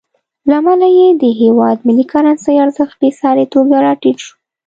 له 0.49 0.53
امله 0.61 0.87
یې 0.97 1.07
د 1.21 1.23
هېواد 1.41 1.77
ملي 1.87 2.05
کرنسۍ 2.11 2.55
ارزښت 2.65 2.95
بېساري 3.01 3.45
توګه 3.53 3.75
راټیټ 3.85 4.17
شو. 4.25 4.33